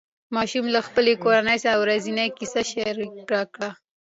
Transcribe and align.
ماشوم 0.35 0.65
له 0.75 0.79
خپلې 0.87 1.13
کورنۍ 1.23 1.57
سره 1.63 1.73
د 1.77 1.81
ورځې 1.83 2.11
کیسه 2.37 2.61
شریکه 2.71 3.39
کړه 3.53 3.69